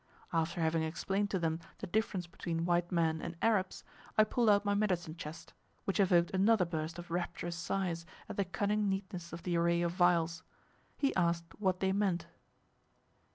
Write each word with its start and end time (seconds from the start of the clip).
After 0.33 0.59
having 0.61 0.81
explained 0.81 1.29
to 1.29 1.37
them 1.37 1.59
the 1.77 1.85
difference 1.85 2.25
between 2.25 2.65
white 2.65 2.91
men 2.91 3.21
and 3.21 3.37
Arabs, 3.39 3.83
I 4.17 4.23
pulled 4.23 4.49
out 4.49 4.65
my 4.65 4.73
medicine 4.73 5.15
chest, 5.15 5.53
which 5.85 5.99
evoked 5.99 6.31
another 6.31 6.65
burst 6.65 6.97
of 6.97 7.11
rapturous 7.11 7.55
sighs 7.55 8.03
at 8.27 8.35
the 8.35 8.45
cunning 8.45 8.89
neatness 8.89 9.31
of 9.31 9.43
the 9.43 9.55
array 9.55 9.83
of 9.83 9.91
vials. 9.91 10.41
He 10.97 11.15
asked 11.15 11.53
what 11.59 11.81
they 11.81 11.91
meant. 11.93 12.25